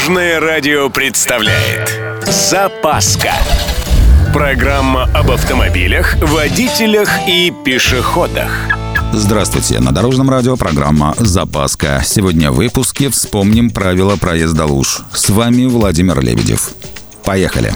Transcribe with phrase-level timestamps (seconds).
[0.00, 3.32] Дорожное радио представляет Запаска
[4.32, 8.50] Программа об автомобилях, водителях и пешеходах
[9.12, 12.02] Здравствуйте, на Дорожном радио программа «Запаска».
[12.02, 15.02] Сегодня в выпуске вспомним правила проезда луж.
[15.12, 16.70] С вами Владимир Лебедев.
[17.22, 17.74] Поехали!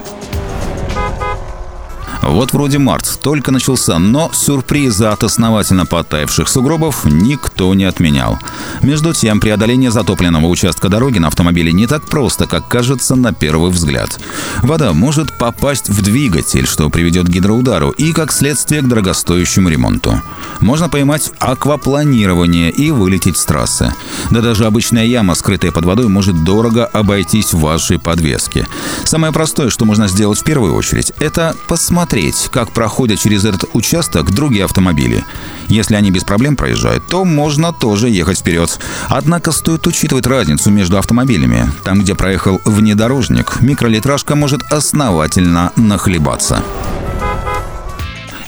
[2.26, 8.38] Вот вроде март только начался, но сюрприза от основательно подтаявших сугробов никто не отменял.
[8.82, 13.70] Между тем, преодоление затопленного участка дороги на автомобиле не так просто, как кажется на первый
[13.70, 14.18] взгляд.
[14.62, 20.22] Вода может попасть в двигатель, что приведет к гидроудару и, как следствие, к дорогостоящему ремонту.
[20.60, 23.92] Можно поймать аквапланирование и вылететь с трассы.
[24.30, 28.66] Да даже обычная яма, скрытая под водой, может дорого обойтись вашей подвеске.
[29.04, 34.30] Самое простое, что можно сделать в первую очередь, это посмотреть как проходят через этот участок
[34.30, 35.24] другие автомобили.
[35.68, 38.78] Если они без проблем проезжают, то можно тоже ехать вперед.
[39.08, 41.70] Однако стоит учитывать разницу между автомобилями.
[41.84, 46.62] Там, где проехал внедорожник, микролитражка может основательно нахлебаться.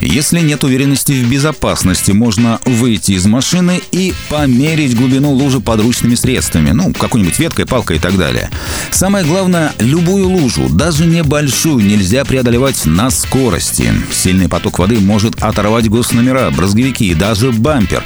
[0.09, 6.71] Если нет уверенности в безопасности, можно выйти из машины и померить глубину лужи подручными средствами,
[6.71, 8.49] ну, какой-нибудь веткой, палкой и так далее.
[8.89, 13.91] Самое главное, любую лужу, даже небольшую, нельзя преодолевать на скорости.
[14.09, 18.01] Сильный поток воды может оторвать госномера, брызговики и даже бампер.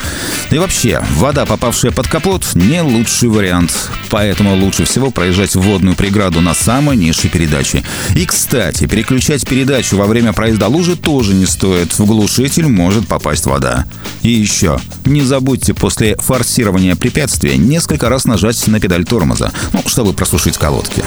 [0.52, 3.90] И вообще, вода, попавшая под капот, не лучший вариант.
[4.10, 7.84] Поэтому лучше всего проезжать водную преграду на самой низшей передаче.
[8.16, 13.46] И, кстати, переключать передачу во время проезда лужи тоже не стоит, в глушитель может попасть
[13.46, 13.86] вода.
[14.24, 20.12] И еще, не забудьте после форсирования препятствия несколько раз нажать на педаль тормоза, ну, чтобы
[20.12, 21.04] просушить колодки.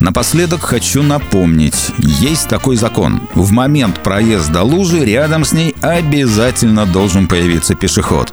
[0.00, 3.22] Напоследок хочу напомнить, есть такой закон.
[3.34, 8.32] В момент проезда лужи рядом с ней обязательно должен появиться пешеход.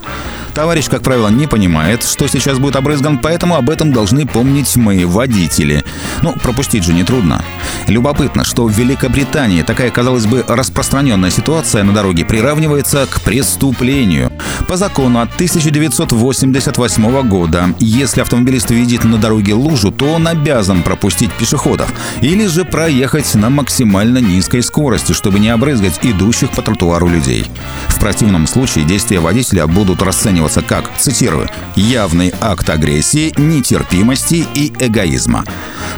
[0.54, 5.08] Товарищ, как правило, не понимает, что сейчас будет обрызган, поэтому об этом должны помнить мы,
[5.08, 5.84] водители.
[6.22, 7.44] Ну, пропустить же нетрудно.
[7.88, 14.32] Любопытно, что в Великобритании такая, казалось бы, распространенная ситуация на дороге приравнивается к преступлению.
[14.68, 21.32] По закону от 1988 года, если автомобилист видит на дороге лужу, то он обязан пропустить
[21.34, 21.92] пешеходов
[22.22, 27.46] или же проехать на максимально низкой скорости, чтобы не обрызгать идущих по тротуару людей.
[27.88, 35.44] В противном случае действия водителя будут расцениваться как, цитирую, «явный акт агрессии, нетерпимости и эгоизма».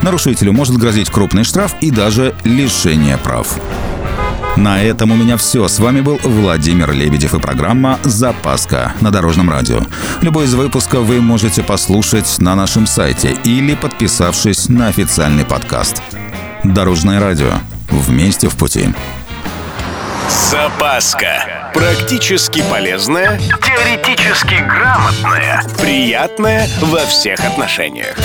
[0.01, 3.47] Нарушителю может грозить крупный штраф и даже лишение прав.
[4.55, 5.67] На этом у меня все.
[5.67, 9.81] С вами был Владимир Лебедев и программа «Запаска» на Дорожном радио.
[10.21, 16.01] Любой из выпусков вы можете послушать на нашем сайте или подписавшись на официальный подкаст.
[16.63, 17.51] Дорожное радио.
[17.89, 18.89] Вместе в пути.
[20.29, 21.71] Запаска.
[21.73, 28.15] Практически полезная, теоретически грамотная, приятная во всех отношениях.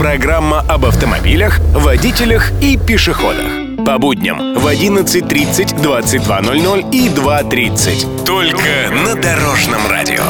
[0.00, 3.84] Программа об автомобилях, водителях и пешеходах.
[3.84, 8.24] По будням в 11.30, 22.00 и 2.30.
[8.24, 10.22] Только на Дорожном радио.